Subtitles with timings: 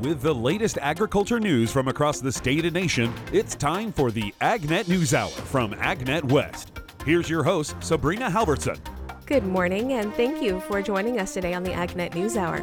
[0.00, 4.32] With the latest agriculture news from across the state and nation, it's time for the
[4.40, 6.72] AgNet News Hour from AgNet West.
[7.04, 8.78] Here's your host, Sabrina Halvorson.
[9.26, 12.60] Good morning, and thank you for joining us today on the AgNet News Hour.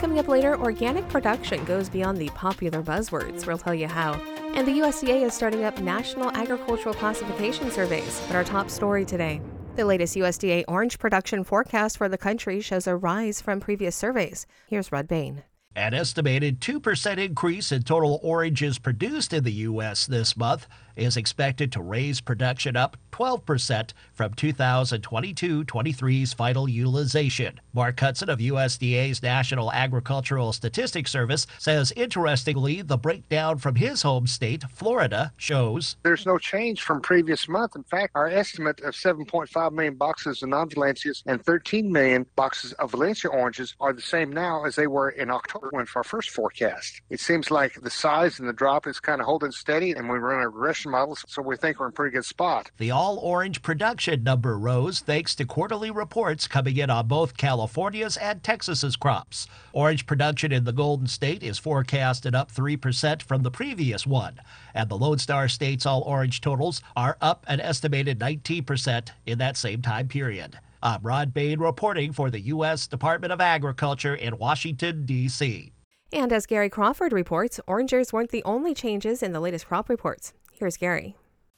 [0.00, 3.46] Coming up later, organic production goes beyond the popular buzzwords.
[3.46, 4.14] We'll tell you how.
[4.54, 8.20] And the USDA is starting up national agricultural classification surveys.
[8.26, 9.40] But our top story today.
[9.76, 14.48] The latest USDA orange production forecast for the country shows a rise from previous surveys.
[14.66, 15.44] Here's Rod Bain.
[15.80, 20.06] An estimated 2% increase in total oranges produced in the U.S.
[20.06, 20.66] this month
[20.96, 27.60] is expected to raise production up 12% from 2022-23's final utilization.
[27.72, 34.26] Mark Hudson of USDA's National Agricultural Statistics Service says interestingly, the breakdown from his home
[34.26, 37.76] state, Florida, shows there's no change from previous month.
[37.76, 42.92] In fact, our estimate of 7.5 million boxes of non-Valencias and 13 million boxes of
[42.92, 46.30] Valencia oranges are the same now as they were in October when for our first
[46.30, 47.02] forecast.
[47.10, 50.18] It seems like the size and the drop is kind of holding steady and we
[50.18, 52.70] run a regression models, so we think we're in a pretty good spot.
[52.78, 58.16] The all orange production number rose thanks to quarterly reports coming in on both California's
[58.16, 59.46] and Texas's crops.
[59.72, 64.40] Orange production in the Golden State is forecasted up 3% from the previous one,
[64.74, 69.56] and the Lone Star State's all orange totals are up an estimated 19% in that
[69.56, 70.58] same time period.
[70.82, 72.86] I'm Rod Bain reporting for the U.S.
[72.86, 75.72] Department of Agriculture in Washington, D.C.
[76.12, 80.32] And as Gary Crawford reports, orangers weren't the only changes in the latest crop reports.
[80.60, 81.16] Here's Gary.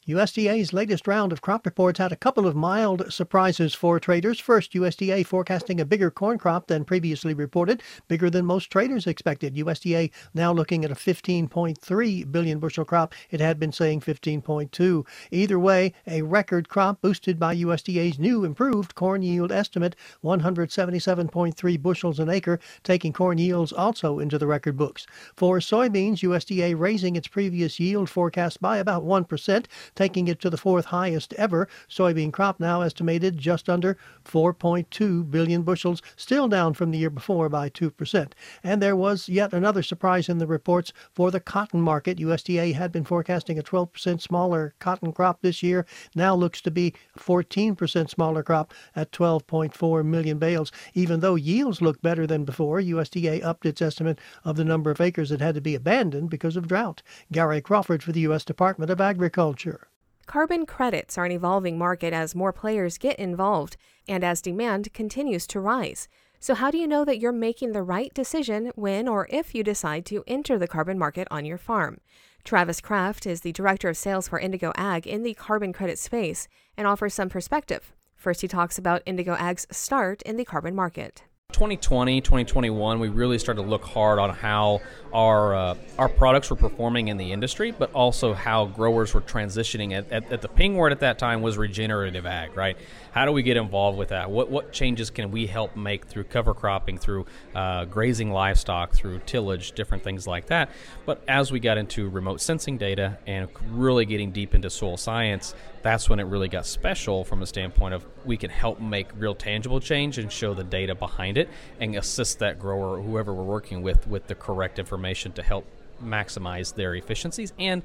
[0.08, 4.40] USDA's latest round of crop reports had a couple of mild surprises for traders.
[4.40, 9.54] First, USDA forecasting a bigger corn crop than previously reported, bigger than most traders expected.
[9.54, 13.14] USDA now looking at a 15.3 billion bushel crop.
[13.30, 15.06] It had been saying 15.2.
[15.30, 19.94] Either way, a record crop boosted by USDA's new improved corn yield estimate,
[20.24, 25.06] 177.3 bushels an acre, taking corn yields also into the record books.
[25.36, 30.56] For soybeans, USDA raising its previous yield forecast by about 1% taking it to the
[30.56, 31.68] fourth highest ever.
[31.88, 37.48] Soybean crop now estimated just under 4.2 billion bushels, still down from the year before
[37.48, 38.32] by 2%.
[38.62, 42.18] And there was yet another surprise in the reports for the cotton market.
[42.18, 46.94] USDA had been forecasting a 12% smaller cotton crop this year, now looks to be
[47.18, 50.72] 14% smaller crop at 12.4 million bales.
[50.94, 55.00] Even though yields look better than before, USDA upped its estimate of the number of
[55.00, 57.02] acres that had to be abandoned because of drought.
[57.30, 58.44] Gary Crawford for the U.S.
[58.44, 59.81] Department of Agriculture.
[60.26, 63.76] Carbon credits are an evolving market as more players get involved
[64.08, 66.08] and as demand continues to rise.
[66.38, 69.62] So, how do you know that you're making the right decision when or if you
[69.62, 72.00] decide to enter the carbon market on your farm?
[72.44, 76.48] Travis Kraft is the director of sales for Indigo Ag in the carbon credit space
[76.76, 77.92] and offers some perspective.
[78.16, 81.22] First, he talks about Indigo Ag's start in the carbon market.
[81.52, 84.80] 2020, 2021, we really started to look hard on how
[85.12, 89.92] our uh, our products were performing in the industry, but also how growers were transitioning.
[89.92, 92.76] At, at, at, the ping word at that time was regenerative ag, right?
[93.12, 94.30] How do we get involved with that?
[94.30, 99.18] What what changes can we help make through cover cropping, through uh, grazing livestock, through
[99.26, 100.70] tillage, different things like that?
[101.04, 105.54] But as we got into remote sensing data and really getting deep into soil science,
[105.82, 109.34] that's when it really got special from a standpoint of we can help make real
[109.34, 111.50] tangible change and show the data behind it
[111.80, 115.66] and assist that grower or whoever we're working with with the correct information to help
[116.02, 117.82] maximize their efficiencies and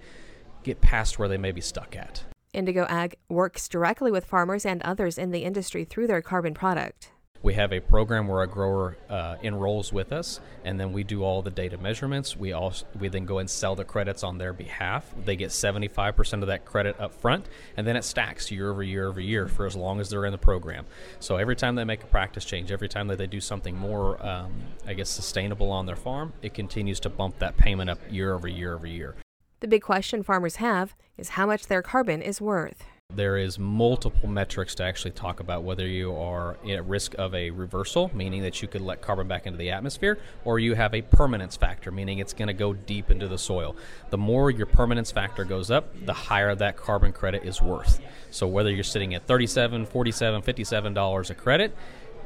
[0.64, 2.24] get past where they may be stuck at.
[2.57, 7.12] Indigo Ag works directly with farmers and others in the industry through their carbon product.
[7.44, 11.23] We have a program where a grower uh, enrolls with us, and then we do
[11.23, 12.35] all the data measurements.
[12.35, 15.06] We also we then go and sell the credits on their behalf.
[15.23, 17.46] They get 75% of that credit up front,
[17.78, 20.31] and then it stacks year over year over year for as long as they're in
[20.31, 20.88] the program.
[21.19, 24.25] So every time they make a practice change, every time that they do something more,
[24.25, 24.51] um,
[24.88, 28.47] I guess, sustainable on their farm, it continues to bump that payment up year over
[28.47, 29.16] year over year.
[29.59, 32.84] The big question farmers have is how much their carbon is worth.
[33.16, 37.49] There is multiple metrics to actually talk about whether you are at risk of a
[37.49, 41.02] reversal, meaning that you could let carbon back into the atmosphere, or you have a
[41.02, 43.76] permanence factor, meaning it's going to go deep into the soil.
[44.11, 47.99] The more your permanence factor goes up, the higher that carbon credit is worth.
[48.29, 51.76] So whether you're sitting at 37, 47, 57 dollars a credit,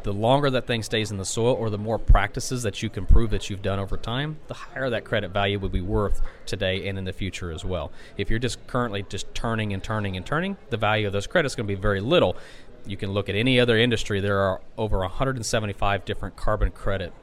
[0.04, 3.06] the longer that thing stays in the soil or the more practices that you can
[3.06, 6.88] prove that you've done over time, the higher that credit value would be worth today
[6.88, 7.92] and in the future as well.
[8.18, 11.54] If you're just currently just turning and turning and turning, the value of those credits
[11.54, 12.36] is going to be very little.
[12.86, 17.14] You can look at any other industry, there are over 175 different carbon credit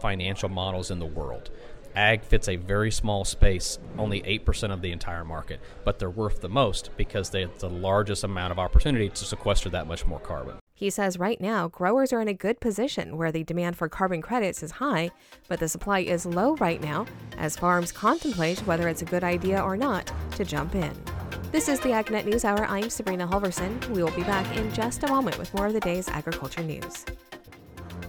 [0.00, 1.50] financial models in the world.
[1.94, 6.42] Ag fits a very small space, only 8% of the entire market, but they're worth
[6.42, 10.20] the most because they have the largest amount of opportunity to sequester that much more
[10.20, 10.56] carbon.
[10.78, 14.20] He says right now, growers are in a good position where the demand for carbon
[14.20, 15.10] credits is high,
[15.48, 17.06] but the supply is low right now
[17.38, 20.92] as farms contemplate whether it's a good idea or not to jump in.
[21.50, 22.66] This is the AgNet News Hour.
[22.66, 23.88] I'm Sabrina Halvorson.
[23.88, 27.06] We will be back in just a moment with more of the day's agriculture news.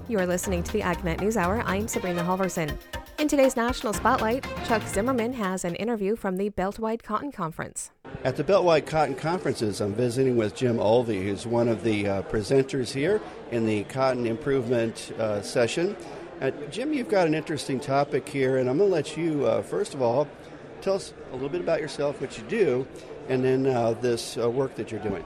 [0.10, 1.64] You are listening to the AgNet News Hour.
[1.66, 2.78] I'm Sabrina Halvorson.
[3.20, 7.90] In today's National Spotlight, Chuck Zimmerman has an interview from the Beltwide Cotton Conference.
[8.24, 12.22] At the Beltwide Cotton Conferences, I'm visiting with Jim Olvey, who's one of the uh,
[12.24, 13.20] presenters here
[13.50, 15.98] in the Cotton Improvement uh, session.
[16.42, 19.64] Uh, Jim, you've got an interesting topic here, and I'm going to let you, uh,
[19.64, 20.28] first of all,
[20.82, 22.88] tell us a little bit about yourself, what you do,
[23.30, 25.26] and then uh, this uh, work that you're doing.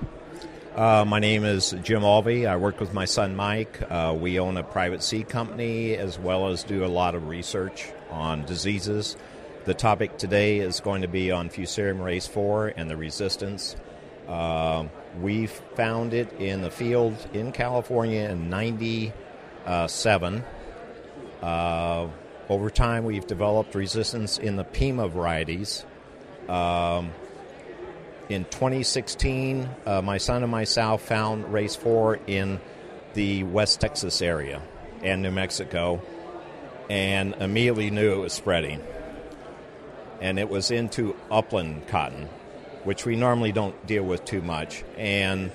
[0.75, 2.47] My name is Jim Olvey.
[2.47, 3.81] I work with my son Mike.
[4.15, 8.45] we own a private seed company as well as do a lot of research on
[8.45, 9.15] diseases
[9.65, 13.75] the topic today is going to be on Fusarium race 4 and the resistance.
[14.27, 14.85] Uh,
[15.19, 20.43] we found it in the field in California in 97.
[21.41, 22.07] Uh,
[22.49, 25.85] over time, we've developed resistance in the Pima varieties.
[26.49, 27.11] Um,
[28.29, 32.59] in 2016, uh, my son and myself found race 4 in
[33.13, 34.61] the West Texas area
[35.03, 36.01] and New Mexico
[36.89, 38.81] and immediately knew it was spreading
[40.21, 42.29] and it was into upland cotton,
[42.83, 44.83] which we normally don't deal with too much.
[44.97, 45.51] And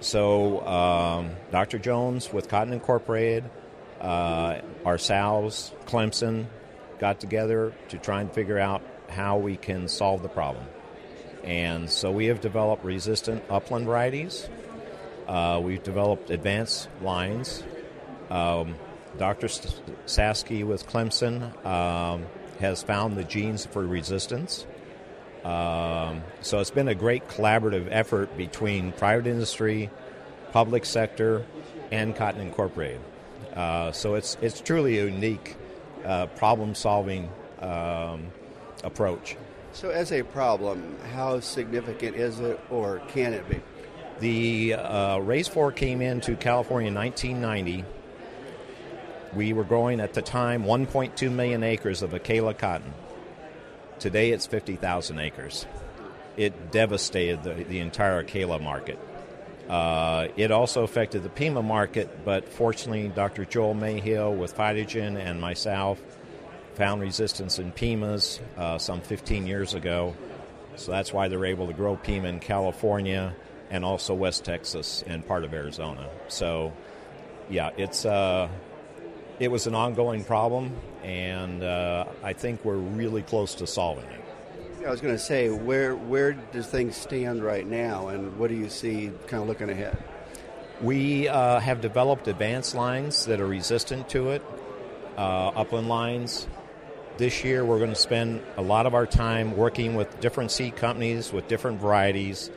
[0.00, 1.78] so um, Dr.
[1.78, 3.44] Jones with Cotton Incorporated,
[4.00, 6.46] uh, ourselves, Clemson,
[6.98, 10.64] got together to try and figure out how we can solve the problem.
[11.44, 14.48] And so we have developed resistant upland varieties.
[15.26, 17.62] Uh, we've developed advanced lines.
[18.30, 18.76] Um,
[19.16, 19.46] Dr.
[19.46, 22.26] Saski with Clemson um,
[22.60, 24.66] has found the genes for resistance.
[25.44, 29.90] Um, so it's been a great collaborative effort between private industry,
[30.52, 31.44] public sector,
[31.90, 33.00] and Cotton Incorporated.
[33.54, 35.56] Uh, so it's it's truly a unique
[36.04, 37.30] uh, problem-solving
[37.60, 38.26] um,
[38.84, 39.36] approach.
[39.72, 43.60] So, as a problem, how significant is it, or can it be?
[44.20, 47.84] The uh, Race 4 came into California in 1990
[49.34, 52.92] we were growing at the time 1.2 million acres of Acala cotton.
[53.98, 55.66] Today it's 50,000 acres.
[56.36, 58.98] It devastated the, the entire Acala market.
[59.68, 63.44] Uh, it also affected the Pima market, but fortunately, Dr.
[63.44, 66.00] Joel Mayhill with Phytogen and myself
[66.78, 70.14] found resistance in Pimas uh, some 15 years ago.
[70.76, 73.34] So that's why they're able to grow Pima in California
[73.68, 76.08] and also West Texas and part of Arizona.
[76.28, 76.72] So,
[77.50, 78.48] yeah, it's uh,
[79.40, 84.20] it was an ongoing problem, and uh, I think we're really close to solving it.
[84.86, 88.56] I was going to say, where where does things stand right now, and what do
[88.56, 89.98] you see kind of looking ahead?
[90.80, 94.42] We uh, have developed advanced lines that are resistant to it,
[95.16, 96.46] uh, upland lines.
[97.18, 100.76] This year, we're going to spend a lot of our time working with different seed
[100.76, 102.48] companies with different varieties.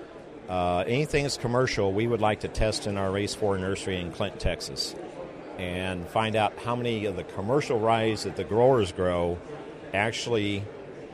[0.48, 4.12] Uh, anything that's commercial, we would like to test in our Race 4 nursery in
[4.12, 4.94] Clinton, Texas
[5.58, 9.38] and find out how many of the commercial rice that the growers grow
[9.94, 10.64] actually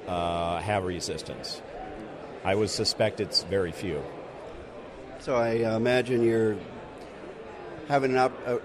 [0.08, 1.62] uh, have resistance.
[2.44, 4.02] I would suspect it's very few.
[5.20, 6.56] So I uh, imagine you're
[7.88, 8.58] having an, op- uh,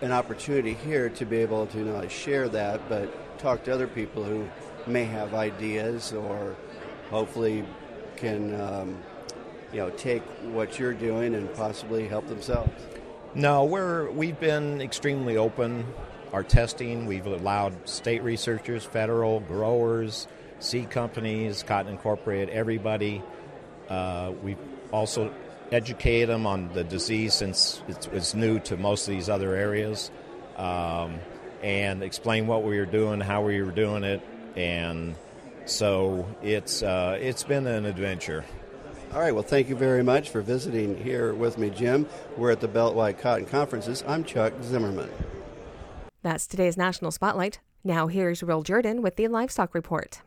[0.00, 3.86] an opportunity here to be able to not only share that, but talk to other
[3.86, 4.48] people who
[4.86, 6.56] may have ideas or
[7.10, 7.64] hopefully
[8.16, 8.98] can um,
[9.72, 12.70] you know take what you're doing and possibly help themselves.
[13.34, 15.86] No, we're we've been extremely open.
[16.32, 20.28] Our testing, we've allowed state researchers, federal growers,
[20.60, 23.22] seed companies, Cotton Incorporated, everybody.
[23.88, 24.58] Uh, we've
[24.92, 25.32] also
[25.72, 30.10] educated them on the disease since it's, new to most of these other areas,
[30.56, 31.18] um,
[31.62, 34.22] and explain what we were doing, how we were doing it,
[34.56, 35.14] and
[35.66, 38.44] so it's uh, it's been an adventure.
[39.12, 42.06] All right, well, thank you very much for visiting here with me, Jim.
[42.36, 44.04] We're at the Beltwide Cotton Conferences.
[44.06, 45.08] I'm Chuck Zimmerman.
[46.22, 47.60] That's today's National Spotlight.
[47.84, 50.20] Now here's Will Jordan with the Livestock Report.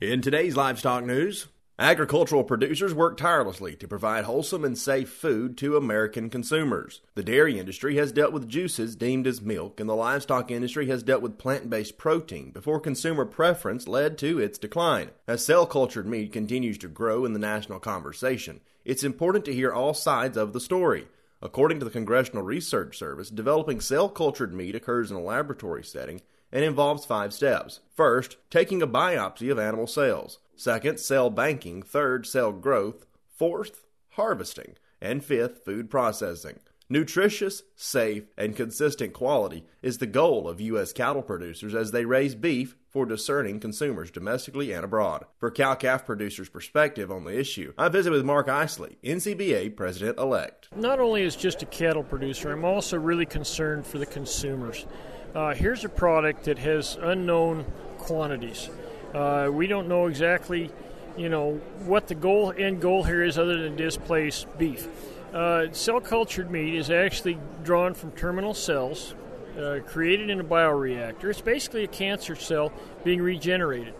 [0.00, 1.46] In today's livestock news,
[1.78, 7.00] Agricultural producers work tirelessly to provide wholesome and safe food to American consumers.
[7.16, 11.02] The dairy industry has dealt with juices deemed as milk, and the livestock industry has
[11.02, 15.10] dealt with plant based protein before consumer preference led to its decline.
[15.26, 19.72] As cell cultured meat continues to grow in the national conversation, it's important to hear
[19.72, 21.08] all sides of the story.
[21.42, 26.22] According to the Congressional Research Service, developing cell cultured meat occurs in a laboratory setting
[26.52, 27.80] and involves five steps.
[27.96, 30.38] First, taking a biopsy of animal cells.
[30.56, 31.82] Second, cell banking.
[31.82, 33.06] Third, cell growth.
[33.28, 34.74] Fourth, harvesting.
[35.00, 36.60] And fifth, food processing.
[36.90, 40.92] Nutritious, safe, and consistent quality is the goal of U.S.
[40.92, 45.24] cattle producers as they raise beef for discerning consumers domestically and abroad.
[45.38, 50.18] For cow calf producers' perspective on the issue, I visit with Mark Eisele, NCBA President
[50.18, 50.68] elect.
[50.76, 54.86] Not only as just a cattle producer, I'm also really concerned for the consumers.
[55.34, 57.64] Uh, here's a product that has unknown
[57.96, 58.68] quantities.
[59.14, 60.70] Uh, we don't know exactly,
[61.16, 61.54] you know,
[61.84, 64.88] what the goal end goal here is other than displace beef.
[65.32, 69.14] Uh, cell cultured meat is actually drawn from terminal cells
[69.58, 71.24] uh, created in a bioreactor.
[71.24, 72.72] It's basically a cancer cell
[73.04, 73.94] being regenerated.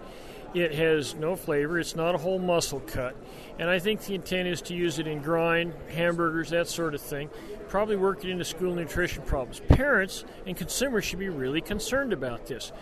[0.53, 3.17] It has no flavor, it's not a whole muscle cut.
[3.59, 7.01] And I think the intent is to use it in grind, hamburgers, that sort of
[7.01, 7.31] thing.
[7.69, 9.61] Probably work it into school nutrition problems.
[9.69, 12.73] Parents and consumers should be really concerned about this.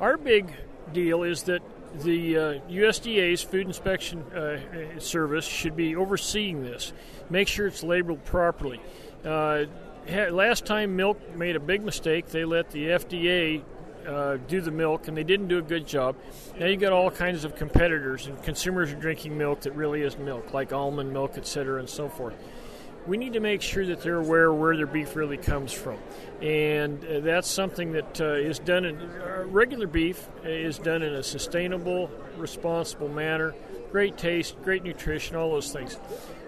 [0.00, 0.52] Our big
[0.92, 1.62] deal is that
[2.02, 6.92] the uh, USDA's Food Inspection uh, Service should be overseeing this.
[7.28, 8.80] Make sure it's labeled properly.
[9.24, 9.64] Uh,
[10.30, 12.26] last time milk made a big mistake.
[12.26, 13.62] They let the FDA
[14.06, 16.16] uh, do the milk, and they didn't do a good job.
[16.58, 20.24] Now you got all kinds of competitors, and consumers are drinking milk that really isn't
[20.24, 22.34] milk, like almond milk, etc., and so forth
[23.06, 25.98] we need to make sure that they're aware where their beef really comes from.
[26.42, 31.14] And uh, that's something that uh, is done in uh, regular beef is done in
[31.14, 33.54] a sustainable, responsible manner.
[33.90, 35.98] Great taste, great nutrition, all those things.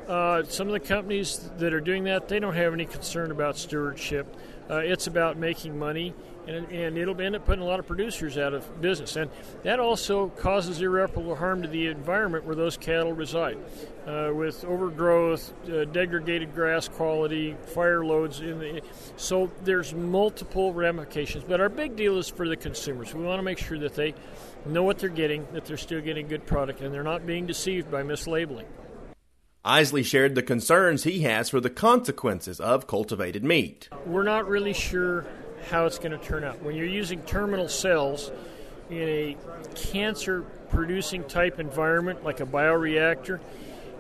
[0.09, 3.57] Uh, some of the companies that are doing that, they don't have any concern about
[3.57, 4.37] stewardship.
[4.71, 6.15] Uh, it's about making money
[6.47, 9.17] and, and it'll end up putting a lot of producers out of business.
[9.17, 9.31] And
[9.63, 13.59] that also causes irreparable harm to the environment where those cattle reside,
[14.07, 18.41] uh, with overgrowth, uh, degraded grass quality, fire loads.
[18.41, 18.83] In the,
[19.17, 21.45] so there's multiple ramifications.
[21.45, 23.15] But our big deal is for the consumers.
[23.15, 24.15] We want to make sure that they
[24.67, 27.91] know what they're getting, that they're still getting good product, and they're not being deceived
[27.91, 28.67] by mislabeling.
[29.65, 33.89] Eisele shared the concerns he has for the consequences of cultivated meat.
[34.07, 35.25] We're not really sure
[35.71, 36.61] how it's going to turn out.
[36.63, 38.33] When you're using terminal cells
[38.91, 39.37] in a
[39.77, 43.39] cancer producing type environment like a bioreactor,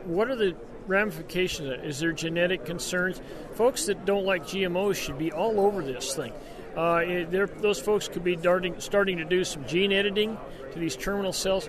[0.05, 0.57] what are the
[0.89, 3.21] ramifications of Is there genetic concerns?
[3.55, 6.33] Folks that don't like GMOs should be all over this thing.
[6.77, 7.25] Uh,
[7.61, 10.37] those folks could be darting, starting to do some gene editing
[10.73, 11.69] to these terminal cells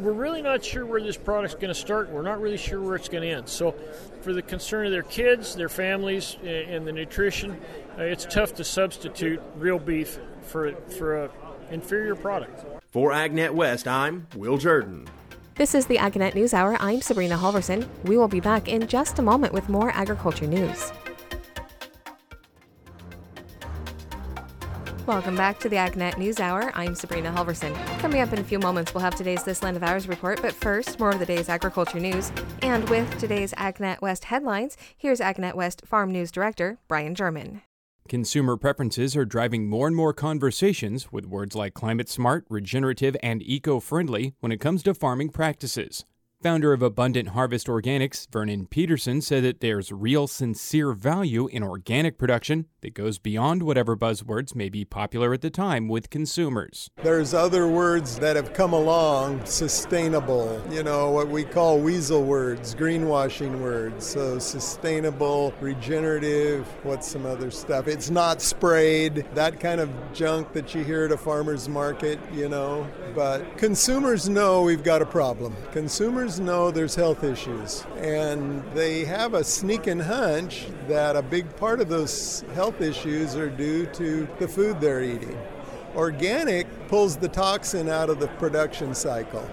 [0.00, 2.10] we're really not sure where this product's going to start.
[2.10, 3.48] We're not really sure where it's going to end.
[3.48, 3.74] So,
[4.22, 7.52] for the concern of their kids, their families, and the nutrition,
[7.98, 11.30] uh, it's tough to substitute real beef for for a
[11.70, 12.64] inferior product.
[12.90, 15.06] For AgNet West, I'm Will Jordan.
[15.54, 16.76] This is the AgNet News Hour.
[16.80, 17.86] I'm Sabrina Halvorson.
[18.04, 20.90] We will be back in just a moment with more agriculture news.
[25.10, 26.70] Welcome back to the AgNet News Hour.
[26.72, 27.74] I'm Sabrina Halvorson.
[27.98, 30.52] Coming up in a few moments, we'll have today's This Land of Ours report, but
[30.52, 32.30] first, more of the day's agriculture news.
[32.62, 37.62] And with today's AgNet West headlines, here's AgNet West Farm News Director Brian German.
[38.08, 43.42] Consumer preferences are driving more and more conversations with words like climate smart, regenerative, and
[43.42, 46.04] eco friendly when it comes to farming practices.
[46.42, 52.16] Founder of Abundant Harvest Organics, Vernon Peterson, said that there's real, sincere value in organic
[52.16, 56.90] production that goes beyond whatever buzzwords may be popular at the time with consumers.
[57.02, 62.74] There's other words that have come along sustainable, you know, what we call weasel words,
[62.74, 64.06] greenwashing words.
[64.06, 67.88] So, sustainable, regenerative, what's some other stuff?
[67.88, 72.48] It's not sprayed, that kind of junk that you hear at a farmer's market, you
[72.48, 72.86] know.
[73.14, 75.56] But consumers know we've got a problem.
[75.72, 81.80] Consumers know there's health issues, and they have a sneaking hunch that a big part
[81.80, 85.38] of those health issues are due to the food they're eating.
[85.96, 89.48] Organic pulls the toxin out of the production cycle.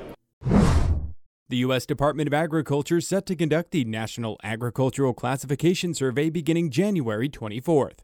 [1.49, 1.85] The U.S.
[1.85, 7.99] Department of Agriculture set to conduct the National Agricultural Classification Survey beginning January 24th.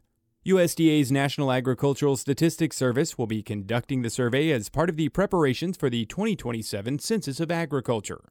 [0.46, 5.76] USDA's National Agricultural Statistics Service will be conducting the survey as part of the preparations
[5.76, 8.22] for the 2027 Census of Agriculture.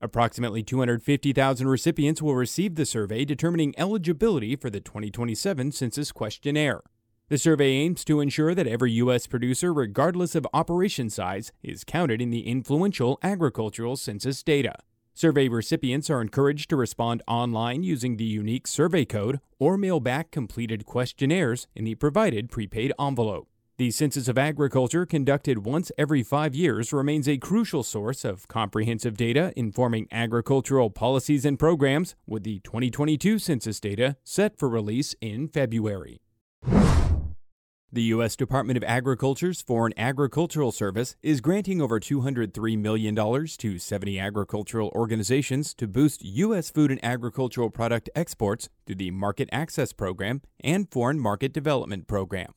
[0.00, 6.82] Approximately 250,000 recipients will receive the survey determining eligibility for the 2027 Census questionnaire.
[7.28, 9.26] The survey aims to ensure that every U.S.
[9.26, 14.76] producer, regardless of operation size, is counted in the influential agricultural census data.
[15.14, 20.30] Survey recipients are encouraged to respond online using the unique survey code or mail back
[20.30, 23.48] completed questionnaires in the provided prepaid envelope.
[23.78, 29.16] The Census of Agriculture, conducted once every five years, remains a crucial source of comprehensive
[29.16, 35.46] data informing agricultural policies and programs, with the 2022 census data set for release in
[35.46, 36.20] February.
[37.92, 38.34] The U.S.
[38.34, 45.72] Department of Agriculture's Foreign Agricultural Service is granting over $203 million to 70 agricultural organizations
[45.74, 46.68] to boost U.S.
[46.68, 52.54] food and agricultural product exports through the Market Access Program and Foreign Market Development Program.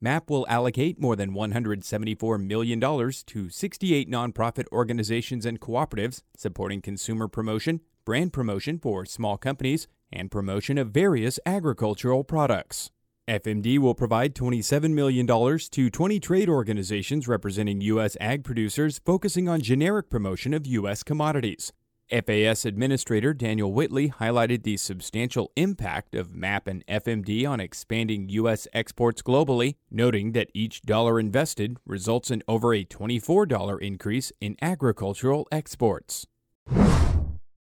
[0.00, 7.28] MAP will allocate more than $174 million to 68 nonprofit organizations and cooperatives supporting consumer
[7.28, 12.90] promotion, brand promotion for small companies, and promotion of various agricultural products.
[13.26, 18.16] FMD will provide $27 million to 20 trade organizations representing U.S.
[18.20, 21.02] ag producers focusing on generic promotion of U.S.
[21.02, 21.72] commodities.
[22.10, 28.68] FAS Administrator Daniel Whitley highlighted the substantial impact of MAP and FMD on expanding U.S.
[28.74, 35.48] exports globally, noting that each dollar invested results in over a $24 increase in agricultural
[35.50, 36.26] exports.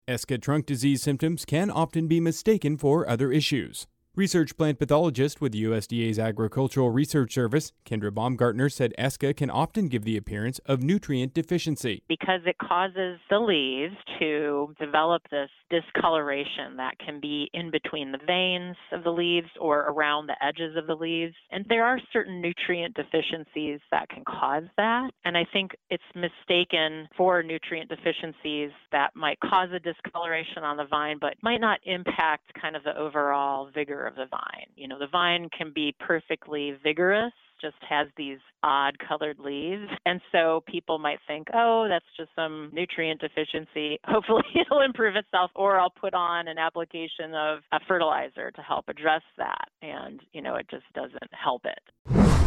[0.08, 3.88] ESCA trunk disease symptoms can often be mistaken for other issues.
[4.18, 9.90] Research plant pathologist with the USDA's Agricultural Research Service, Kendra Baumgartner, said ESCA can often
[9.90, 12.02] give the appearance of nutrient deficiency.
[12.08, 18.20] Because it causes the leaves to develop this discoloration that can be in between the
[18.26, 21.36] veins of the leaves or around the edges of the leaves.
[21.52, 25.10] And there are certain nutrient deficiencies that can cause that.
[25.26, 30.86] And I think it's mistaken for nutrient deficiencies that might cause a discoloration on the
[30.86, 34.68] vine, but might not impact kind of the overall vigor of the vine.
[34.76, 39.84] You know, the vine can be perfectly vigorous just has these odd colored leaves.
[40.08, 44.00] And so people might think, oh, that's just some nutrient deficiency.
[44.06, 48.88] Hopefully it'll improve itself, or I'll put on an application of a fertilizer to help
[48.88, 49.66] address that.
[49.82, 52.46] And, you know, it just doesn't help it.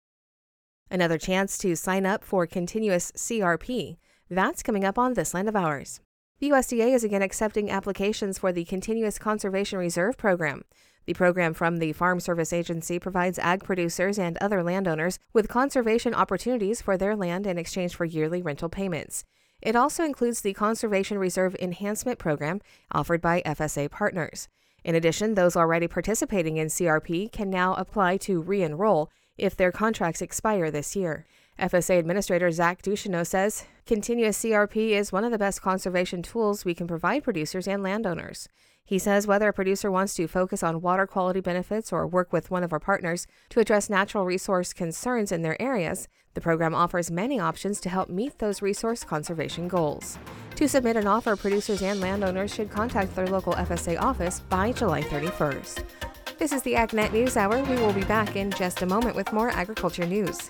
[0.91, 3.97] Another chance to sign up for continuous CRP.
[4.29, 5.99] That's coming up on This Land of Ours.
[6.39, 10.63] The USDA is again accepting applications for the Continuous Conservation Reserve Program.
[11.05, 16.13] The program from the Farm Service Agency provides ag producers and other landowners with conservation
[16.13, 19.23] opportunities for their land in exchange for yearly rental payments.
[19.61, 24.47] It also includes the Conservation Reserve Enhancement Program offered by FSA partners.
[24.83, 29.71] In addition, those already participating in CRP can now apply to re enroll if their
[29.71, 31.25] contracts expire this year.
[31.59, 36.73] FSA Administrator Zach Ducheneaux says continuous CRP is one of the best conservation tools we
[36.73, 38.49] can provide producers and landowners.
[38.83, 42.51] He says whether a producer wants to focus on water quality benefits or work with
[42.51, 47.09] one of our partners to address natural resource concerns in their areas, the program offers
[47.09, 50.19] many options to help meet those resource conservation goals.
[50.55, 55.01] To submit an offer, producers and landowners should contact their local FSA office by July
[55.01, 55.83] 31st.
[56.37, 57.63] This is the AgNet News Hour.
[57.63, 60.49] We will be back in just a moment with more agriculture news.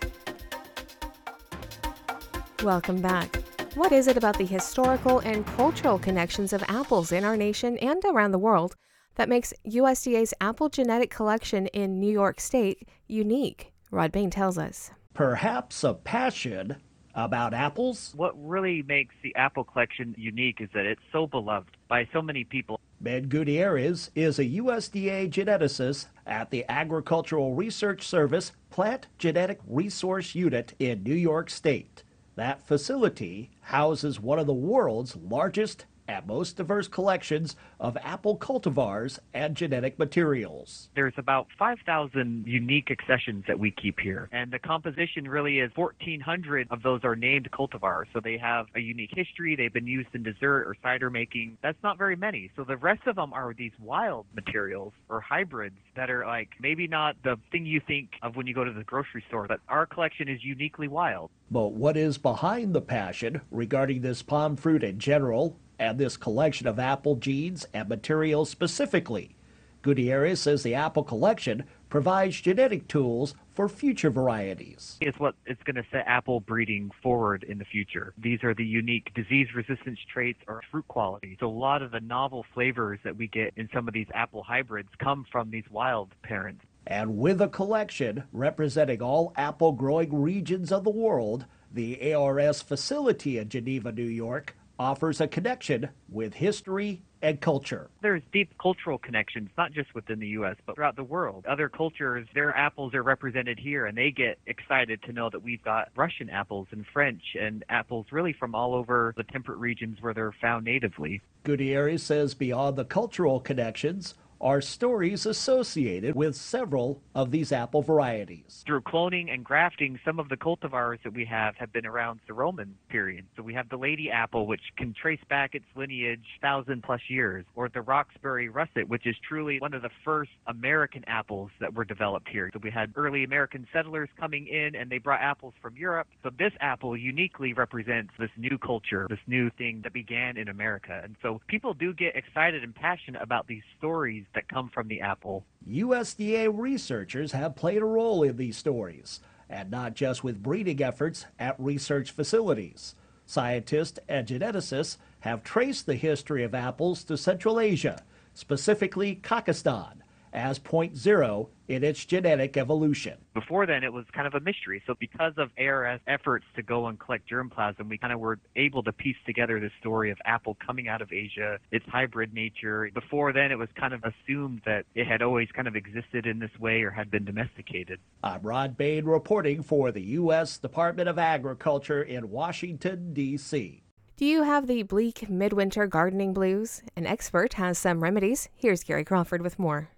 [2.63, 3.35] Welcome back.
[3.75, 8.03] What is it about the historical and cultural connections of apples in our nation and
[8.03, 8.75] around the world
[9.13, 13.71] that makes USDA's apple genetic collection in New York State unique?
[13.91, 14.89] Rod Bain tells us.
[15.13, 16.77] Perhaps a passion
[17.15, 18.13] about apples.
[18.15, 22.43] What really makes the apple collection unique is that it's so beloved by so many
[22.43, 22.79] people.
[23.01, 30.73] Ben Gutierrez is a USDA geneticist at the Agricultural Research Service Plant Genetic Resource Unit
[30.79, 32.03] in New York State.
[32.35, 39.19] That facility houses one of the world's largest and most diverse collections of apple cultivars
[39.33, 40.89] and genetic materials.
[40.95, 46.67] There's about 5,000 unique accessions that we keep here, and the composition really is 1,400
[46.71, 49.55] of those are named cultivars, so they have a unique history.
[49.55, 51.57] They've been used in dessert or cider making.
[51.61, 52.51] That's not very many.
[52.55, 56.87] So the rest of them are these wild materials or hybrids that are like maybe
[56.87, 59.85] not the thing you think of when you go to the grocery store, but our
[59.85, 61.29] collection is uniquely wild.
[61.51, 66.67] But what is behind the passion regarding this pome fruit in general and this collection
[66.67, 69.35] of apple genes and materials specifically.
[69.81, 74.97] Gutierrez says the apple collection provides genetic tools for future varieties.
[74.99, 78.11] It's what is going to set apple breeding forward in the future.
[78.17, 81.37] These are the unique disease resistance traits or fruit quality.
[81.39, 84.41] So a lot of the novel flavors that we get in some of these apple
[84.41, 86.65] hybrids come from these wild parents.
[86.87, 93.37] And with a collection representing all apple growing regions of the world, the ARS facility
[93.37, 97.89] in Geneva, New York offers a connection with history and culture.
[98.01, 101.45] There's deep cultural connections, not just within the U.S., but throughout the world.
[101.47, 105.63] Other cultures, their apples are represented here, and they get excited to know that we've
[105.63, 110.13] got Russian apples and French and apples really from all over the temperate regions where
[110.13, 111.21] they're found natively.
[111.43, 114.13] Gutierrez says beyond the cultural connections,
[114.45, 118.63] are stories associated with several of these apple varieties.
[118.67, 122.33] Through cloning and grafting, some of the cultivars that we have have been around the
[122.35, 123.25] Roman period.
[123.35, 127.43] So we have the lady apple, which can trace back its lineage thousand plus years,
[127.55, 131.83] or the Roxbury russet, which is truly one of the first American apples that were
[131.83, 132.51] developed here.
[132.53, 136.07] So we had early American settlers coming in and they brought apples from Europe.
[136.21, 141.01] So this apple uniquely represents this new culture, this new thing that began in America.
[141.03, 145.01] And so people do get excited and passionate about these stories that come from the
[145.01, 145.45] apple.
[145.67, 149.19] USDA researchers have played a role in these stories,
[149.49, 152.95] and not just with breeding efforts at research facilities.
[153.25, 158.03] Scientists and geneticists have traced the history of apples to Central Asia,
[158.35, 159.95] specifically Kazakhstan,
[160.35, 163.17] as point zero in its genetic evolution.
[163.33, 164.83] Before then, it was kind of a mystery.
[164.85, 168.83] So, because of ARS efforts to go and collect germplasm, we kind of were able
[168.83, 172.89] to piece together the story of apple coming out of Asia, its hybrid nature.
[172.93, 176.39] Before then, it was kind of assumed that it had always kind of existed in
[176.39, 177.99] this way or had been domesticated.
[178.23, 180.57] I'm Rod Bain reporting for the U.S.
[180.57, 183.81] Department of Agriculture in Washington, D.C.
[184.17, 186.81] Do you have the bleak midwinter gardening blues?
[186.95, 188.49] An expert has some remedies.
[188.55, 189.89] Here's Gary Crawford with more.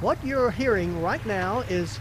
[0.00, 2.00] What you're hearing right now is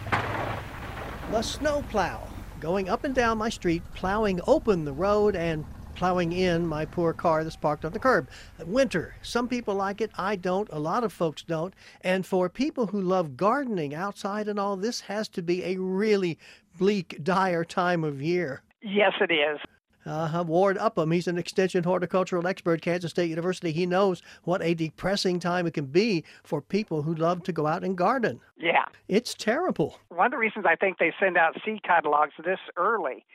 [1.32, 2.26] the snowplow
[2.62, 7.12] going up and down my street, plowing open the road and plowing in my poor
[7.12, 8.30] car that's parked on the curb.
[8.66, 11.74] Winter, some people like it, I don't, a lot of folks don't.
[12.00, 16.40] And for people who love gardening outside and all, this has to be a really
[16.78, 18.62] bleak, dire time of year.
[18.82, 19.60] Yes, it is.
[20.06, 23.72] Uh, Ward Upham, he's an extension horticultural expert, at Kansas State University.
[23.72, 27.68] He knows what a depressing time it can be for people who love to go
[27.68, 28.40] out and garden.
[28.58, 28.86] Yeah.
[29.08, 30.00] It's terrible.
[30.10, 33.26] One of the reasons I think they send out seed catalogs this early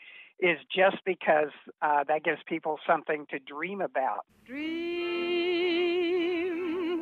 [0.40, 1.50] is just because
[1.82, 4.24] uh, that gives people something to dream about.
[4.46, 5.74] Dream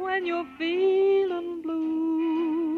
[0.00, 2.11] when you're feeling blue.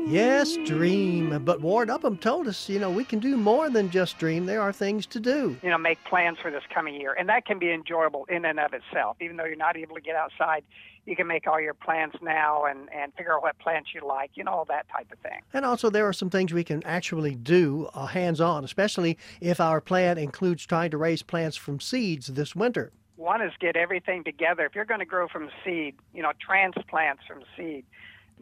[0.06, 1.42] Yes, dream.
[1.44, 4.44] But Ward Upham told us, you know, we can do more than just dream.
[4.44, 5.56] There are things to do.
[5.62, 7.14] You know, make plans for this coming year.
[7.18, 9.16] And that can be enjoyable in and of itself.
[9.20, 10.62] Even though you're not able to get outside,
[11.06, 14.32] you can make all your plans now and, and figure out what plants you like,
[14.34, 15.40] you know, all that type of thing.
[15.54, 19.58] And also, there are some things we can actually do uh, hands on, especially if
[19.58, 22.92] our plan includes trying to raise plants from seeds this winter.
[23.16, 24.66] One is get everything together.
[24.66, 27.84] If you're going to grow from seed, you know, transplants from seed,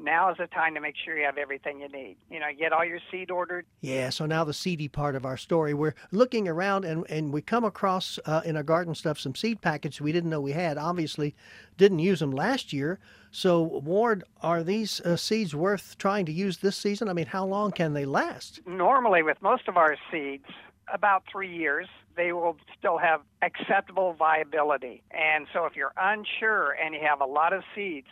[0.02, 2.16] now is the time to make sure you have everything you need.
[2.30, 3.66] You know, get all your seed ordered.
[3.80, 5.74] Yeah, so now the seedy part of our story.
[5.74, 9.60] We're looking around and, and we come across uh, in our garden stuff some seed
[9.60, 10.78] packets we didn't know we had.
[10.78, 11.34] Obviously,
[11.76, 12.98] didn't use them last year.
[13.30, 17.08] So, Ward, are these uh, seeds worth trying to use this season?
[17.08, 18.60] I mean, how long can they last?
[18.66, 20.44] Normally, with most of our seeds,
[20.92, 25.02] about three years, they will still have acceptable viability.
[25.10, 28.08] And so, if you're unsure and you have a lot of seeds,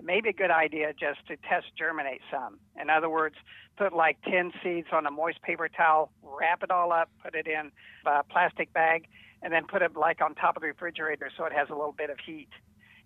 [0.00, 2.58] it may be a good idea just to test germinate some.
[2.80, 3.34] In other words,
[3.76, 7.46] put like 10 seeds on a moist paper towel, wrap it all up, put it
[7.46, 7.70] in
[8.06, 9.08] a plastic bag,
[9.42, 11.92] and then put it like on top of the refrigerator so it has a little
[11.92, 12.48] bit of heat.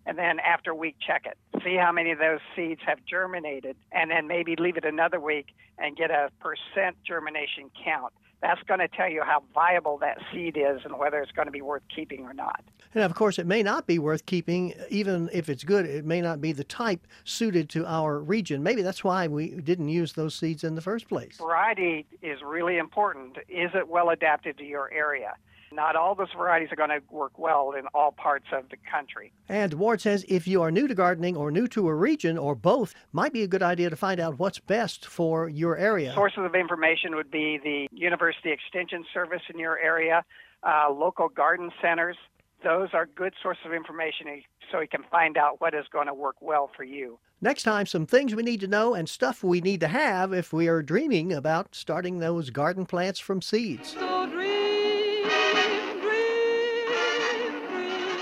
[0.06, 1.36] And then after a week, check it.
[1.64, 5.46] See how many of those seeds have germinated, and then maybe leave it another week
[5.78, 8.12] and get a percent germination count
[8.44, 11.52] that's going to tell you how viable that seed is and whether it's going to
[11.52, 12.62] be worth keeping or not.
[12.94, 15.86] And of course, it may not be worth keeping, even if it's good.
[15.86, 18.62] It may not be the type suited to our region.
[18.62, 21.38] Maybe that's why we didn't use those seeds in the first place.
[21.38, 23.38] Variety is really important.
[23.48, 25.32] Is it well adapted to your area?
[25.74, 29.32] Not all those varieties are going to work well in all parts of the country.
[29.48, 32.54] And Ward says if you are new to gardening or new to a region or
[32.54, 36.14] both, might be a good idea to find out what's best for your area.
[36.14, 40.24] Sources of information would be the University Extension Service in your area,
[40.62, 42.16] uh, local garden centers.
[42.62, 46.14] Those are good sources of information so you can find out what is going to
[46.14, 47.18] work well for you.
[47.40, 50.52] Next time, some things we need to know and stuff we need to have if
[50.52, 53.94] we are dreaming about starting those garden plants from seeds.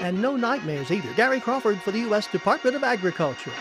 [0.02, 1.12] And no nightmares either.
[1.14, 2.26] Gary Crawford for the U.S.
[2.26, 3.52] Department of Agriculture.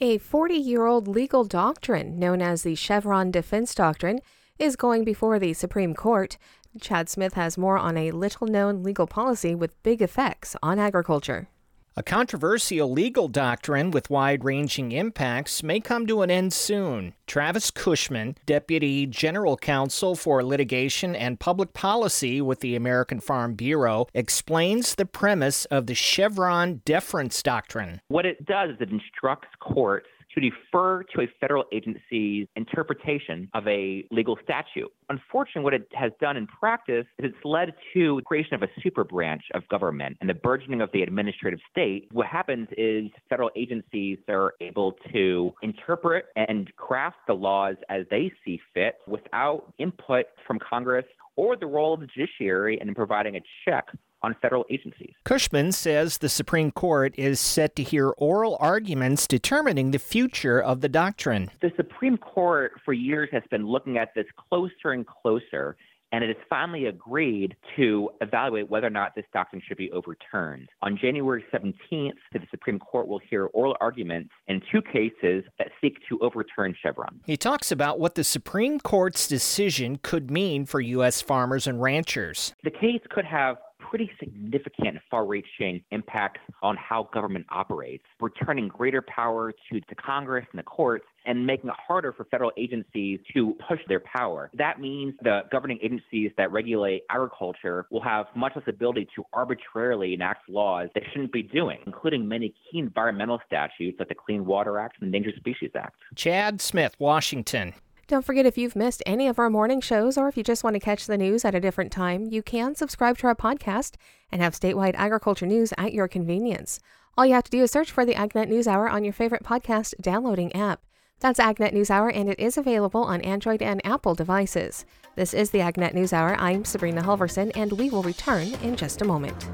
[0.00, 4.20] A 40 year old legal doctrine known as the Chevron Deference Doctrine
[4.58, 6.36] is going before the Supreme Court.
[6.80, 11.48] Chad Smith has more on a little known legal policy with big effects on agriculture.
[11.98, 17.14] A controversial legal doctrine with wide ranging impacts may come to an end soon.
[17.26, 24.08] Travis Cushman, Deputy General Counsel for Litigation and Public Policy with the American Farm Bureau,
[24.12, 28.02] explains the premise of the Chevron deference doctrine.
[28.08, 33.66] What it does is it instructs courts to defer to a federal agency's interpretation of
[33.66, 34.90] a legal statute.
[35.08, 38.68] Unfortunately, what it has done in practice is it's led to the creation of a
[38.82, 42.08] super branch of government and the burgeoning of the administrative state.
[42.12, 48.30] What happens is federal agencies are able to interpret and craft the laws as they
[48.44, 51.04] see fit without input from Congress
[51.36, 53.86] or the role of the judiciary in providing a check
[54.26, 55.14] on federal agencies.
[55.24, 60.80] Cushman says the Supreme Court is set to hear oral arguments determining the future of
[60.80, 61.48] the doctrine.
[61.62, 65.76] The Supreme Court for years has been looking at this closer and closer
[66.12, 70.68] and it has finally agreed to evaluate whether or not this doctrine should be overturned.
[70.82, 75.98] On January 17th, the Supreme Court will hear oral arguments in two cases that seek
[76.08, 77.20] to overturn Chevron.
[77.26, 81.20] He talks about what the Supreme Court's decision could mean for U.S.
[81.20, 82.54] farmers and ranchers.
[82.62, 83.56] The case could have
[83.96, 90.58] pretty significant far-reaching impacts on how government operates, returning greater power to the Congress and
[90.58, 94.50] the courts and making it harder for federal agencies to push their power.
[94.52, 100.12] That means the governing agencies that regulate agriculture will have much less ability to arbitrarily
[100.12, 104.78] enact laws they shouldn't be doing, including many key environmental statutes like the Clean Water
[104.78, 105.96] Act and the Endangered Species Act.
[106.14, 107.72] Chad Smith, Washington.
[108.08, 110.74] Don't forget if you've missed any of our morning shows or if you just want
[110.74, 113.96] to catch the news at a different time, you can subscribe to our podcast
[114.30, 116.78] and have statewide agriculture news at your convenience.
[117.18, 119.42] All you have to do is search for the AgNet News Hour on your favorite
[119.42, 120.82] podcast downloading app.
[121.18, 124.84] That's AgNet News Hour, and it is available on Android and Apple devices.
[125.16, 126.36] This is the AgNet News Hour.
[126.38, 129.48] I'm Sabrina Halvorson, and we will return in just a moment.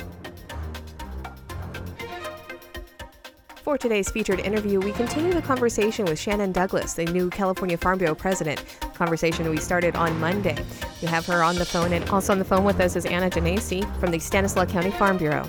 [3.62, 7.96] For today's featured interview, we continue the conversation with Shannon Douglas, the new California Farm
[7.96, 8.64] Bureau president.
[8.92, 10.56] Conversation we started on Monday.
[11.00, 13.30] We have her on the phone, and also on the phone with us is Anna
[13.30, 15.48] Genesi from the Stanislaus County Farm Bureau.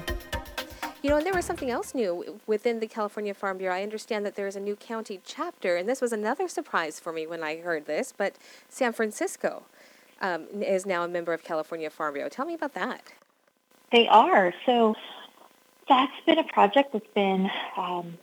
[1.02, 3.74] You know, and there was something else new within the California Farm Bureau.
[3.74, 7.12] I understand that there is a new county chapter, and this was another surprise for
[7.12, 8.14] me when I heard this.
[8.16, 8.36] But
[8.70, 9.64] San Francisco
[10.22, 12.30] um, is now a member of California Farm Bureau.
[12.30, 13.12] Tell me about that.
[13.92, 14.54] They are.
[14.68, 14.94] So
[15.88, 18.18] that's been a project that's been um,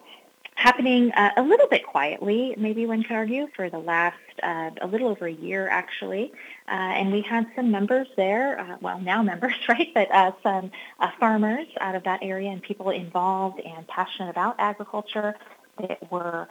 [0.61, 4.87] happening uh, a little bit quietly, maybe one could argue, for the last uh, a
[4.87, 6.33] little over a year, actually.
[6.69, 10.71] Uh, and we had some members there, uh, well, now members, right, but uh, some
[10.99, 15.35] uh, farmers out of that area and people involved and passionate about agriculture
[15.79, 16.47] that were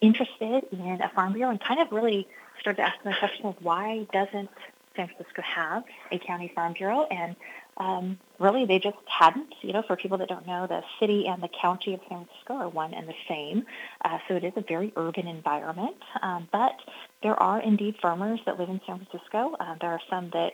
[0.00, 2.26] interested in a farm bureau and kind of really
[2.60, 4.48] started asking the question of why doesn't
[4.96, 7.02] San Francisco have a county farm bureau?
[7.10, 7.36] And
[7.76, 9.54] um, really they just hadn't.
[9.62, 12.54] You know, for people that don't know, the city and the county of San Francisco
[12.54, 13.64] are one and the same.
[14.04, 15.96] Uh, so it is a very urban environment.
[16.22, 16.76] Um, but
[17.22, 19.56] there are indeed farmers that live in San Francisco.
[19.58, 20.52] Uh, there are some that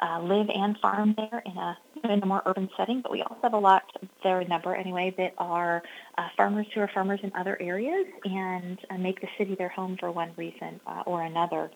[0.00, 3.40] uh, live and farm there in a in a more urban setting, but we also
[3.42, 3.82] have a lot,
[4.22, 5.82] there number anyway, that are
[6.18, 9.96] uh, farmers who are farmers in other areas and uh, make the city their home
[9.98, 11.70] for one reason uh, or another.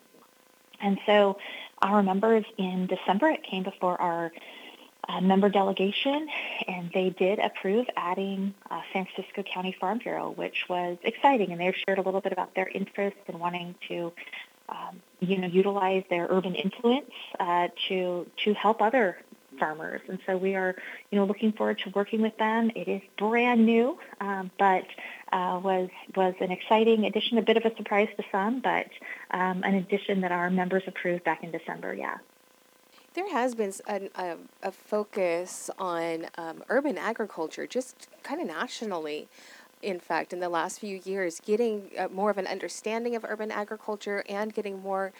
[0.82, 1.38] And so
[1.82, 4.32] our members in December, it came before our
[5.08, 6.28] uh, member delegation,
[6.68, 11.52] and they did approve adding uh, San Francisco County Farm Bureau, which was exciting.
[11.52, 14.12] And they shared a little bit about their interest in wanting to,
[14.68, 19.18] um, you know, utilize their urban influence uh, to to help other
[19.58, 20.00] farmers.
[20.08, 20.76] And so we are,
[21.10, 22.70] you know, looking forward to working with them.
[22.74, 24.84] It is brand new, um, but
[25.32, 28.86] uh, was was an exciting addition, a bit of a surprise to some, but
[29.30, 31.94] um, an addition that our members approved back in December.
[31.94, 32.18] Yeah.
[33.14, 39.28] There has been a, a, focus on um, urban agriculture, just kind of nationally.
[39.82, 43.50] In fact, in the last few years, getting uh, more of an understanding of urban
[43.50, 45.12] agriculture and getting more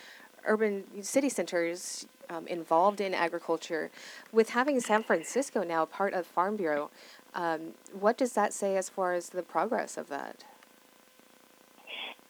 [0.45, 3.91] urban city centers um, involved in agriculture.
[4.33, 6.91] With having San Francisco now part of Farm Bureau,
[7.35, 10.45] um, what does that say as far as the progress of that?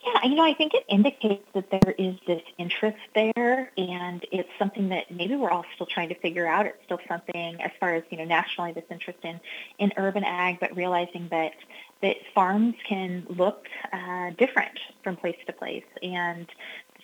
[0.02, 4.48] Yeah, you know, I think it indicates that there is this interest there, and it's
[4.58, 6.64] something that maybe we're all still trying to figure out.
[6.64, 9.38] It's still something, as far as you know, nationally, this interest in
[9.78, 11.52] in urban ag, but realizing that
[12.00, 16.46] that farms can look uh, different from place to place, and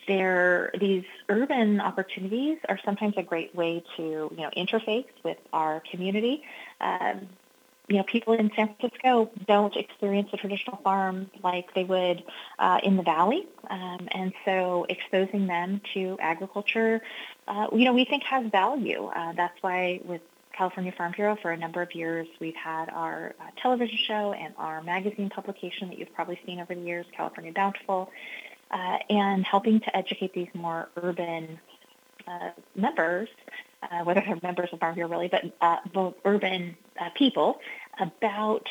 [0.06, 5.82] there these urban opportunities are sometimes a great way to you know interface with our
[5.90, 6.42] community.
[6.80, 7.28] Um,
[7.88, 12.24] you know, people in San Francisco don't experience a traditional farm like they would
[12.58, 17.00] uh, in the valley, um, and so exposing them to agriculture,
[17.46, 19.04] uh, you know, we think has value.
[19.14, 20.20] Uh, that's why with
[20.56, 22.26] California Farm Bureau for a number of years.
[22.40, 26.74] We've had our uh, television show and our magazine publication that you've probably seen over
[26.74, 28.10] the years, California Bountiful,
[28.70, 31.58] uh, and helping to educate these more urban
[32.26, 33.28] uh, members,
[33.82, 37.60] uh, whether they're members of Farm Bureau really, but uh, urban uh, people
[38.00, 38.66] about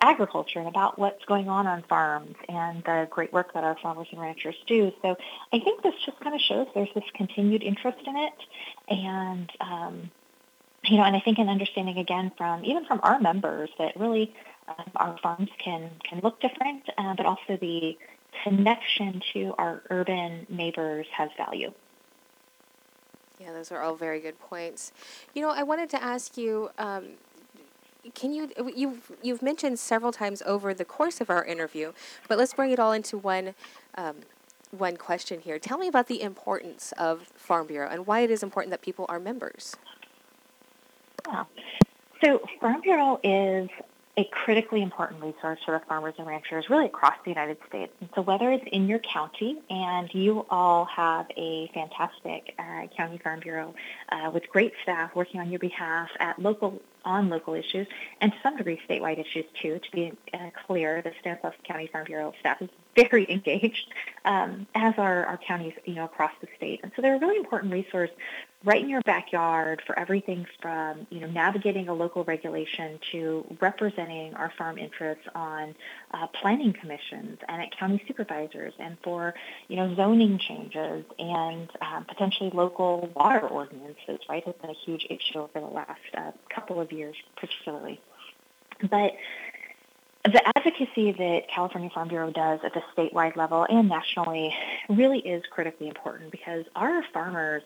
[0.00, 4.06] agriculture and about what's going on on farms and the great work that our farmers
[4.12, 4.90] and ranchers do.
[5.02, 5.16] So
[5.52, 8.32] I think this just kind of shows there's this continued interest in it
[8.88, 10.10] and um,
[10.84, 14.34] you know, and I think an understanding again from even from our members that really
[14.68, 17.96] um, our farms can can look different, uh, but also the
[18.44, 21.72] connection to our urban neighbors has value.
[23.40, 24.92] Yeah, those are all very good points.
[25.34, 26.70] You know, I wanted to ask you.
[26.78, 27.10] Um,
[28.14, 31.92] can you you've you've mentioned several times over the course of our interview,
[32.28, 33.54] but let's bring it all into one
[33.94, 34.16] um,
[34.72, 35.58] one question here.
[35.58, 39.06] Tell me about the importance of Farm Bureau and why it is important that people
[39.08, 39.76] are members.
[41.28, 41.44] Yeah.
[42.24, 43.68] So Farm Bureau is
[44.18, 47.92] a critically important resource for the farmers and ranchers really across the United States.
[48.00, 53.18] And so whether it's in your county, and you all have a fantastic uh, county
[53.18, 53.74] farm bureau
[54.10, 57.86] uh, with great staff working on your behalf at local on local issues
[58.20, 59.78] and to some degree statewide issues too.
[59.78, 63.92] To be uh, clear, the Stanislaus County Farm Bureau staff is very engaged,
[64.24, 66.80] um, as are our counties, you know, across the state.
[66.82, 68.10] And so they're a really important resource
[68.64, 74.34] right in your backyard for everything from you know navigating a local regulation to representing
[74.34, 75.74] our farm interests on
[76.12, 79.34] uh, planning commissions and at county supervisors and for
[79.68, 84.44] you know zoning changes and um, potentially local water ordinances right?
[84.44, 88.00] Has been a huge issue over the last uh, couple of years particularly.
[88.80, 89.12] But
[90.24, 94.54] the advocacy that California Farm Bureau does at the statewide level and nationally
[94.88, 97.62] really is critically important because our farmers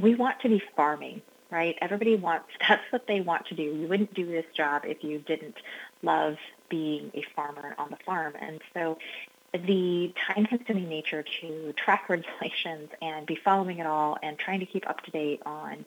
[0.00, 1.76] we want to be farming, right?
[1.80, 3.62] Everybody wants, that's what they want to do.
[3.62, 5.56] You wouldn't do this job if you didn't
[6.02, 6.36] love
[6.68, 8.34] being a farmer on the farm.
[8.40, 8.98] And so
[9.52, 14.88] the time-consuming nature to track regulations and be following it all and trying to keep
[14.88, 15.84] up to date on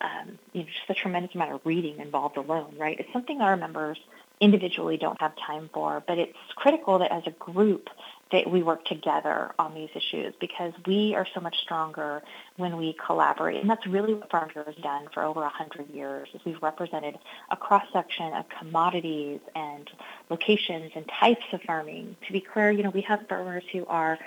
[0.00, 2.98] um, you know, just the tremendous amount of reading involved alone, right?
[2.98, 3.98] It's something our members
[4.44, 7.88] individually don't have time for, but it's critical that as a group
[8.32, 12.22] that we work together on these issues because we are so much stronger
[12.56, 13.60] when we collaborate.
[13.60, 17.16] And that's really what Farm Bureau has done for over 100 years is we've represented
[17.50, 19.88] a cross-section of commodities and
[20.30, 22.16] locations and types of farming.
[22.26, 24.18] To be clear, you know, we have farmers who are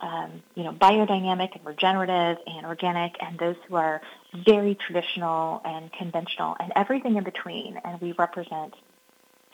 [0.00, 4.00] um, you know, biodynamic and regenerative and organic, and those who are
[4.46, 7.78] very traditional and conventional, and everything in between.
[7.84, 8.74] And we represent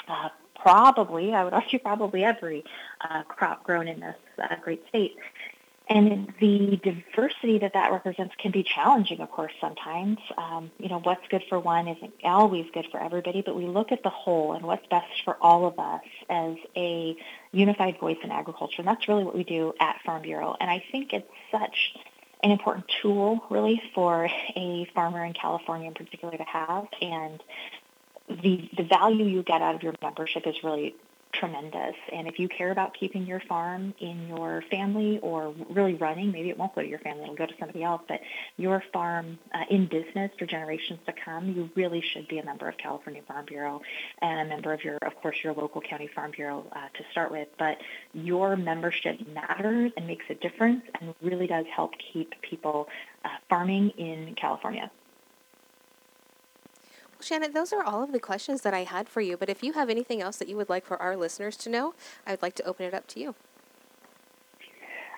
[0.08, 2.64] uh, probably, I would argue probably every
[3.00, 5.16] uh, crop grown in this uh, great state.
[5.88, 10.18] And the diversity that that represents can be challenging, of course, sometimes.
[10.36, 13.92] Um, you know, what's good for one isn't always good for everybody, but we look
[13.92, 17.16] at the whole and what's best for all of us as a
[17.52, 18.78] unified voice in agriculture.
[18.78, 20.56] And that's really what we do at Farm Bureau.
[20.58, 21.94] And I think it's such
[22.42, 26.88] an important tool, really, for a farmer in California in particular to have.
[27.00, 27.40] And
[28.28, 30.94] the the value you get out of your membership is really
[31.38, 31.94] tremendous.
[32.12, 36.50] And if you care about keeping your farm in your family or really running, maybe
[36.50, 38.20] it won't go to your family, it'll go to somebody else, but
[38.56, 42.68] your farm uh, in business for generations to come, you really should be a member
[42.68, 43.82] of California Farm Bureau
[44.22, 47.30] and a member of your, of course, your local county farm bureau uh, to start
[47.30, 47.48] with.
[47.58, 47.78] But
[48.12, 52.88] your membership matters and makes a difference and really does help keep people
[53.24, 54.90] uh, farming in California.
[57.20, 59.36] Shannon, those are all of the questions that I had for you.
[59.36, 61.94] But if you have anything else that you would like for our listeners to know,
[62.26, 63.34] I would like to open it up to you.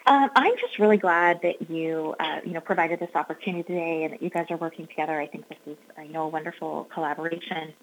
[0.06, 4.14] Um, I'm just really glad that you, uh, you know, provided this opportunity today, and
[4.14, 5.20] that you guys are working together.
[5.20, 7.74] I think this is, you know, a wonderful collaboration.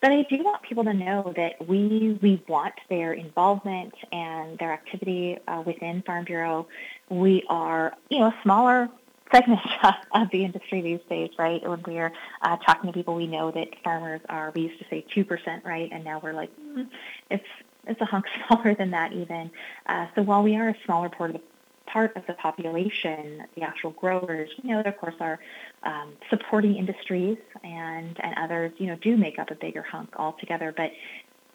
[0.00, 4.72] But I do want people to know that we we want their involvement and their
[4.72, 6.66] activity uh, within Farm Bureau.
[7.08, 8.88] We are, you know, a smaller
[9.32, 9.60] segment
[10.12, 11.66] of the industry these days, right?
[11.68, 12.12] When we're
[12.42, 15.88] uh, talking to people, we know that farmers are, we used to say 2%, right?
[15.92, 16.88] And now we're like, mm,
[17.30, 17.44] it's,
[17.86, 19.50] it's a hunk smaller than that even.
[19.86, 21.42] Uh, so while we are a smaller part of the
[21.88, 25.38] part of the population, the actual growers, you know, that of course are
[25.84, 30.72] um, supporting industries and, and others, you know, do make up a bigger hunk altogether.
[30.76, 30.92] But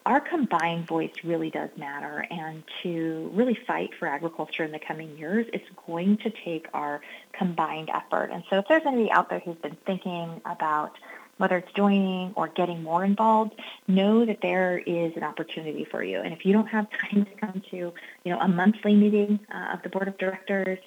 [0.06, 2.26] our combined voice really does matter.
[2.30, 7.02] And to really fight for agriculture in the coming years, it's going to take our
[7.32, 8.30] combined effort.
[8.32, 10.98] And so if there's anybody out there who's been thinking about
[11.38, 13.54] whether it's joining or getting more involved,
[13.88, 16.20] know that there is an opportunity for you.
[16.20, 17.94] And if you don't have time to come to, you
[18.26, 20.80] know, a monthly meeting uh, of the board of directors,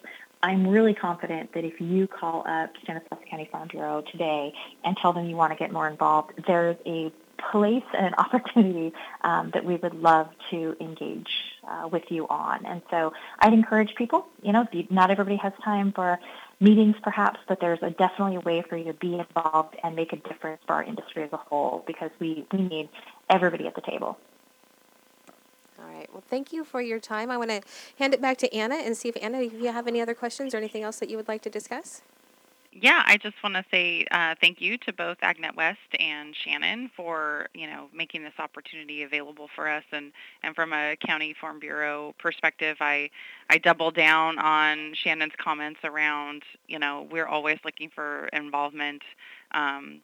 [0.42, 4.52] I'm really confident that if you call up Stanislaus County Farm Bureau today
[4.84, 8.92] and tell them you want to get more involved, there's a place and an opportunity
[9.22, 11.30] um, that we would love to engage
[11.66, 12.64] uh, with you on.
[12.66, 16.18] And so I'd encourage people, you know, not everybody has time for
[16.60, 20.12] meetings perhaps, but there's a, definitely a way for you to be involved and make
[20.12, 22.88] a difference for our industry as a whole because we, we need
[23.28, 24.18] everybody at the table.
[25.78, 26.08] All right.
[26.12, 27.30] Well, thank you for your time.
[27.30, 27.60] I want to
[27.98, 30.54] hand it back to Anna and see if Anna, if you have any other questions
[30.54, 32.02] or anything else that you would like to discuss
[32.80, 36.90] yeah, I just want to say uh, thank you to both Agnet West and Shannon
[36.96, 39.84] for you know making this opportunity available for us.
[39.92, 40.12] And,
[40.42, 43.10] and from a county farm bureau perspective, I
[43.50, 49.02] I double down on Shannon's comments around you know we're always looking for involvement.
[49.52, 50.00] Um,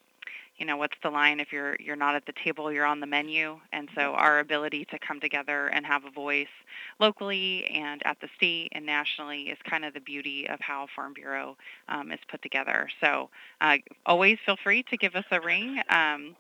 [0.63, 3.07] you know what's the line if you're you're not at the table you're on the
[3.07, 3.59] menu.
[3.73, 6.55] And so our ability to come together and have a voice
[7.01, 11.15] locally and at the state and nationally is kind of the beauty of how farm
[11.15, 11.57] bureau
[11.89, 12.89] um, is put together.
[13.01, 13.29] So
[13.61, 16.37] uh, always feel free to give us a ring um,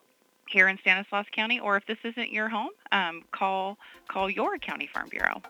[0.47, 4.89] here in Stanislaus County or if this isn't your home um, call call your county
[4.95, 5.43] farm bureau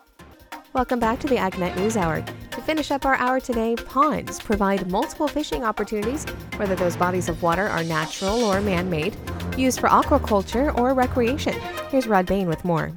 [0.74, 2.24] Welcome back to the AgNet News Hour.
[2.52, 6.24] To finish up our hour today, ponds provide multiple fishing opportunities,
[6.56, 9.14] whether those bodies of water are natural or man made,
[9.54, 11.52] used for aquaculture or recreation.
[11.90, 12.90] Here's Rod Bain with more.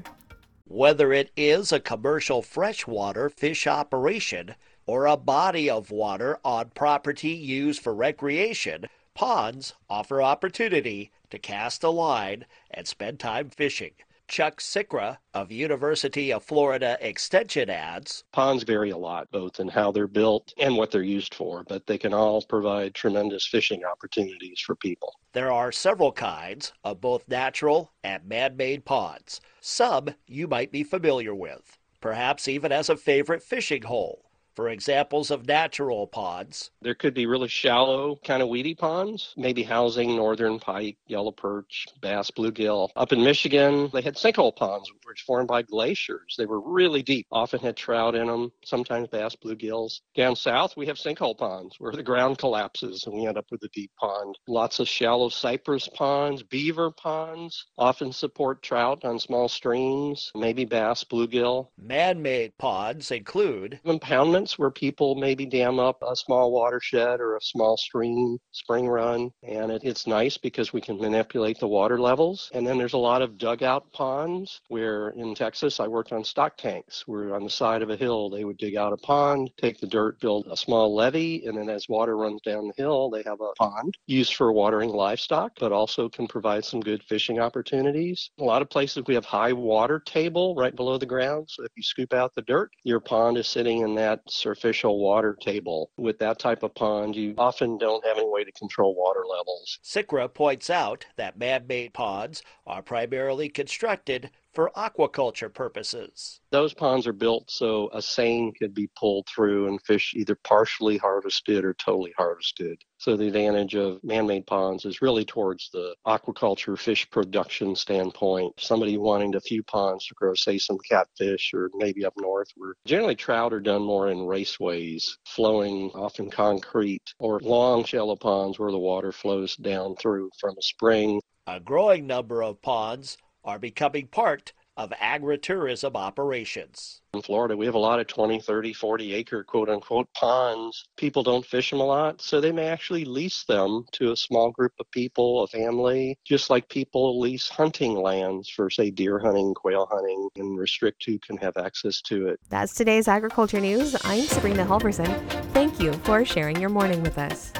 [0.64, 4.56] Whether it is a commercial freshwater fish operation
[4.86, 11.84] or a body of water on property used for recreation, ponds offer opportunity to cast
[11.84, 13.92] a line and spend time fishing.
[14.28, 19.92] Chuck Cichra of University of Florida Extension adds Ponds vary a lot, both in how
[19.92, 24.60] they're built and what they're used for, but they can all provide tremendous fishing opportunities
[24.60, 25.14] for people.
[25.34, 29.42] There are several kinds of both natural and man made ponds.
[29.62, 34.25] Some you might be familiar with, perhaps even as a favorite fishing hole
[34.56, 36.72] for examples of natural ponds.
[36.82, 41.86] There could be really shallow, kind of weedy ponds, maybe housing northern pike, yellow perch,
[42.02, 42.90] bass, bluegill.
[42.96, 46.36] Up in Michigan, they had sinkhole ponds, which formed by glaciers.
[46.38, 50.00] They were really deep, often had trout in them, sometimes bass, bluegills.
[50.16, 53.64] Down south, we have sinkhole ponds where the ground collapses and we end up with
[53.64, 54.38] a deep pond.
[54.48, 61.04] Lots of shallow cypress ponds, beaver ponds, often support trout on small streams, maybe bass,
[61.04, 61.70] bluegill.
[61.78, 67.42] Man made ponds include impoundment where people maybe dam up a small watershed or a
[67.42, 72.50] small stream, spring run, and it, it's nice because we can manipulate the water levels.
[72.54, 76.58] And then there's a lot of dugout ponds where in Texas I worked on stock
[76.58, 79.80] tanks where on the side of a hill they would dig out a pond, take
[79.80, 83.24] the dirt, build a small levee, and then as water runs down the hill, they
[83.24, 88.30] have a pond used for watering livestock, but also can provide some good fishing opportunities.
[88.40, 91.72] A lot of places we have high water table right below the ground, so if
[91.76, 95.92] you scoop out the dirt, your pond is sitting in that surficial water table.
[95.98, 99.80] With that type of pond, you often don't have any way to control water levels.
[99.84, 106.40] Cichra points out that man made ponds are primarily constructed for aquaculture purposes.
[106.52, 110.98] Those ponds are built so a seine could be pulled through and fish either partially
[110.98, 112.82] harvested or totally harvested.
[112.98, 118.54] So the advantage of man-made ponds is really towards the aquaculture fish production standpoint.
[118.58, 122.76] Somebody wanting a few ponds to grow, say, some catfish or maybe up north, where
[122.86, 128.72] generally trout are done more in raceways, flowing often concrete, or long shallow ponds where
[128.72, 131.20] the water flows down through from a spring.
[131.48, 137.02] A growing number of ponds are becoming part of agritourism operations.
[137.14, 140.86] In Florida, we have a lot of 20, 30, 40 acre quote unquote ponds.
[140.98, 144.52] People don't fish them a lot, so they may actually lease them to a small
[144.52, 149.54] group of people, a family, just like people lease hunting lands for, say, deer hunting,
[149.54, 152.40] quail hunting, and restrict who can have access to it.
[152.50, 153.96] That's today's agriculture news.
[154.04, 155.08] I'm Sabrina Halvorson.
[155.54, 157.54] Thank you for sharing your morning with us.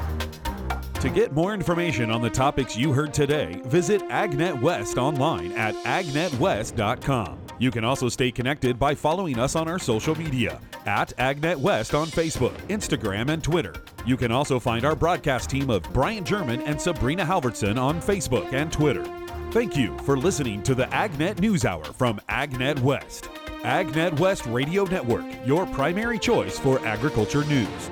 [1.02, 5.76] To get more information on the topics you heard today, visit AgNet West online at
[5.84, 7.40] agnetwest.com.
[7.60, 11.94] You can also stay connected by following us on our social media at AgNet West
[11.94, 13.74] on Facebook, Instagram, and Twitter.
[14.06, 18.52] You can also find our broadcast team of Brian German and Sabrina Halvorson on Facebook
[18.52, 19.06] and Twitter.
[19.52, 23.30] Thank you for listening to the AgNet News Hour from AgNet West.
[23.62, 27.90] AgNet West Radio Network, your primary choice for agriculture news.